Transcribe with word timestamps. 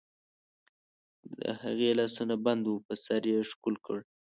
د 1.39 1.41
هغې 1.61 1.89
لاسونه 1.99 2.33
بند 2.45 2.63
وو، 2.67 2.83
په 2.85 2.93
سر 3.05 3.21
یې 3.31 3.39
ښکل 3.49 3.75
کړ. 3.85 3.97